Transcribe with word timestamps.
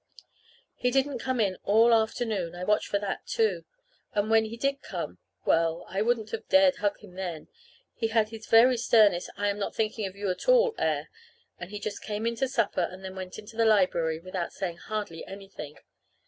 He 0.73 0.89
didn't 0.89 1.19
come 1.19 1.39
in 1.39 1.57
all 1.63 1.89
the 1.89 1.95
afternoon. 1.95 2.55
I 2.55 2.63
watched 2.63 2.87
for 2.87 2.97
that, 2.97 3.27
too. 3.27 3.65
And 4.15 4.31
when 4.31 4.45
he 4.45 4.57
did 4.57 4.81
come 4.81 5.19
well, 5.45 5.85
I 5.87 6.01
wouldn't 6.01 6.31
have 6.31 6.49
dared 6.49 6.73
to 6.73 6.79
hug 6.79 6.97
him 7.01 7.13
then. 7.13 7.49
He 7.93 8.07
had 8.07 8.29
his 8.29 8.47
very 8.47 8.77
sternest 8.77 9.29
I 9.37 9.49
am 9.49 9.59
not 9.59 9.75
thinking 9.75 10.07
of 10.07 10.15
you 10.15 10.31
at 10.31 10.49
all 10.49 10.73
air, 10.79 11.11
and 11.59 11.69
he 11.69 11.77
just 11.79 12.01
came 12.01 12.25
in 12.25 12.35
to 12.37 12.47
supper 12.47 12.87
and 12.89 13.05
then 13.05 13.15
went 13.15 13.37
into 13.37 13.55
the 13.55 13.63
library 13.63 14.17
without 14.19 14.51
saying 14.53 14.77
hardly 14.77 15.23
anything. 15.27 15.77